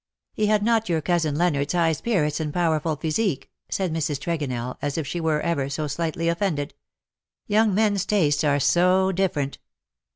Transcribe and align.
"He 0.33 0.47
had 0.47 0.63
not 0.63 0.89
your 0.89 0.99
cousin 0.99 1.35
Leonard's 1.35 1.73
high 1.73 1.91
spirits 1.91 2.39
and 2.39 2.51
powerful 2.51 2.95
physique,^' 2.95 3.49
said 3.71 3.93
Mrs. 3.93 4.17
Tregonell, 4.19 4.75
as 4.81 4.97
if 4.97 5.05
she 5.05 5.19
were 5.21 5.41
ever 5.41 5.69
so 5.69 5.85
slightly 5.85 6.27
offended." 6.27 6.73
Young 7.47 7.75
men's 7.75 8.03
tastes 8.07 8.43
are 8.43 8.59
so 8.59 9.11
different.'' 9.11 9.59